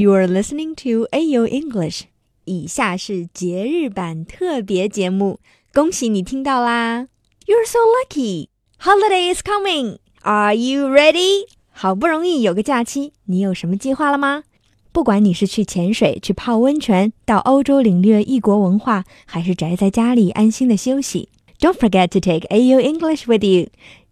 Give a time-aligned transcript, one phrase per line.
[0.00, 2.02] You are listening to AU English。
[2.44, 5.40] 以下是节日版特别节目，
[5.72, 7.08] 恭喜你听到啦
[7.46, 8.46] ！You're so lucky.
[8.80, 9.96] Holiday is coming.
[10.22, 11.48] Are you ready?
[11.72, 14.44] 好不容易有个假期，你有什么计划了吗？
[14.92, 21.28] 不管你是去潜水、去泡温泉、到欧洲领略异国文化，还是宅在家里安心的休息
[21.58, 23.66] ，Don't forget to take AU English with you.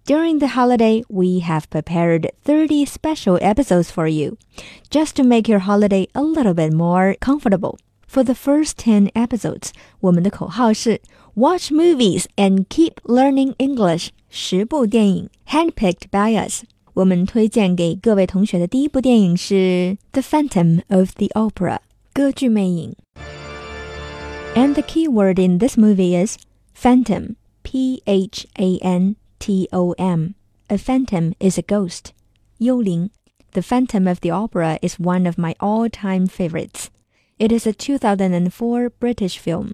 [0.05, 4.37] During the holiday, we have prepared 30 special episodes for you,
[4.89, 7.77] just to make your holiday a little bit more comfortable.
[8.07, 11.01] For the first 10 episodes, 我们的口号是
[11.35, 14.09] Watch movies and keep learning English.
[14.29, 16.63] 十部电影 handpicked by us.
[16.93, 21.79] 我们推荐给各位同学的第一部电影是 The Phantom of the Opera.
[22.11, 22.95] 歌剧魅影.
[24.55, 26.37] And the key word in this movie is
[26.75, 27.35] phantom.
[27.63, 30.33] P H A N T O M.
[30.67, 32.11] A phantom is a ghost.
[32.59, 33.09] 幽灵.
[33.53, 36.87] The Phantom of the Opera is one of my all-time favorites.
[37.37, 39.71] It is a 2004 British film.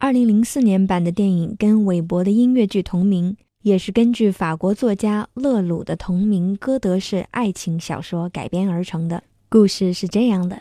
[0.00, 9.22] 2004年版的电影跟韦伯的音乐剧同名，也是根据法国作家勒鲁的同名歌德式爱情小说改编而成的。
[9.48, 10.60] 故事是这样的：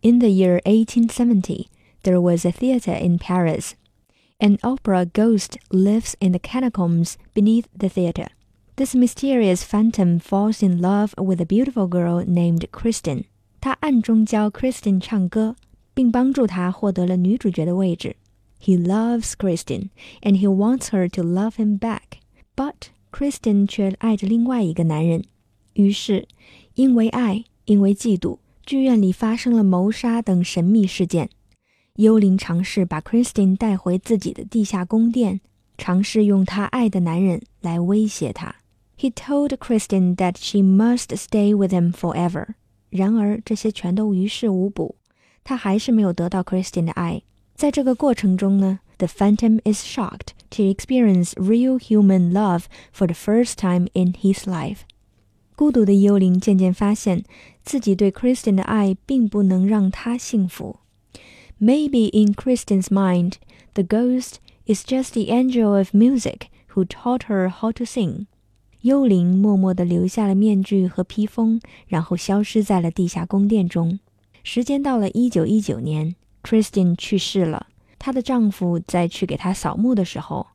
[0.00, 1.66] In the year 1870,
[2.02, 3.72] there was a theater in Paris
[4.39, 8.27] an opera ghost lives in the catacombs beneath the theater.
[8.75, 13.25] This mysterious phantom falls in love with a beautiful girl named Christine.
[13.59, 15.55] 他暗中教 Christine 唱歌，
[15.95, 18.15] 并帮助她获得了女主角的位置。
[18.61, 19.89] He loves Christine
[20.21, 22.19] and he wants her to love him back,
[22.55, 25.23] but Christine 却爱着另外一个男人。
[25.73, 26.27] 于是，
[26.75, 31.29] 因为爱，因为嫉妒，剧院里发生了谋杀等神秘事件。
[31.96, 35.40] 幽灵尝试把 Christine 带回自己的地下宫殿，
[35.76, 38.54] 尝试用她爱的男人来威胁她。
[38.98, 42.54] He told Christine that she must stay with him forever。
[42.88, 44.96] 然而这些全都于事无补，
[45.44, 47.22] 他还是没有得到 Christine 的爱。
[47.54, 52.64] 在这个过程中呢，The Phantom is shocked to experience real human love
[52.94, 54.80] for the first time in his life。
[55.56, 57.24] 孤独的幽灵渐渐发现
[57.64, 60.76] 自己对 Christine 的爱并不能让他幸福。
[61.59, 63.37] Maybe in Christine's mind,
[63.73, 68.27] the ghost is just the angel of music who taught her how to sing.
[68.81, 73.99] 幽灵默默地留下了面具和披风，然后消失在了地下宫殿中。
[74.43, 77.67] 时间到了一九一九年，Christine 去世了。
[77.97, 80.45] 她的丈夫在去给她扫墓的时候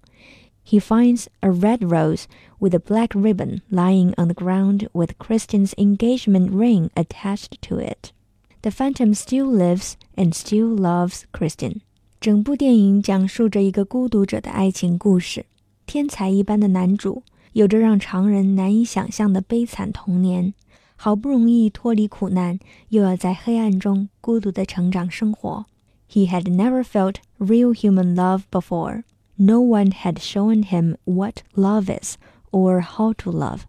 [0.65, 2.25] ，He finds a red rose
[2.61, 8.13] with a black ribbon lying on the ground with Christine's engagement ring attached to it.
[8.62, 11.82] The phantom still lives and still loves Kristen。
[12.20, 15.46] 整部电影讲述着一个孤独者的爱情故事。
[15.86, 17.24] 天才一般的男主
[17.54, 20.54] 有着让常人难以想象的悲惨童年，
[20.96, 22.60] 好不容易脱离苦难，
[22.90, 25.66] 又要在黑暗中孤独的成长生活。
[26.12, 29.04] He had never felt real human love before.
[29.36, 32.16] No one had shown him what love is
[32.52, 33.62] or how to love.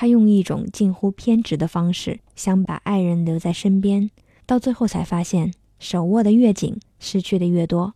[0.00, 4.08] 他用一种近乎偏执的方式，想把爱人留在身边，
[4.46, 7.94] 到最后才发现，手握的越紧，失去的越多。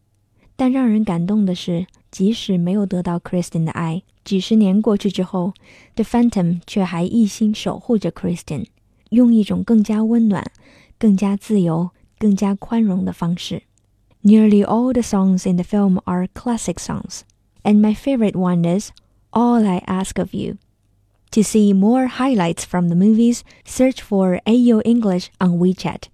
[0.57, 5.55] 但让人感动的是，即使没有得到 Kristen 的爱，几十年过去之后
[5.95, 8.67] ，The Phantom 却还一心守护着 Kristen，
[9.11, 10.45] 用一种更加温暖、
[10.99, 13.63] 更加自由、更加宽容的方式。
[14.25, 17.21] Nearly all the songs in the film are classic songs,
[17.63, 18.91] and my favorite one is
[19.31, 20.57] "All I Ask of You."
[21.33, 26.09] To see more highlights from the movies, search for AYO English on WeChat.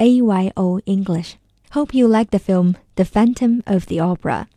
[0.00, 1.36] AYO English.
[1.72, 4.48] Hope you like the film The Phantom of the Opera.